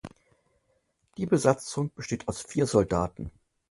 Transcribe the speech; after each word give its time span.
Die 1.17 1.27
Besatzung 1.27 1.91
besteht 1.93 2.27
aus 2.27 2.41
vier 2.41 2.65
Soldaten. 2.65 3.29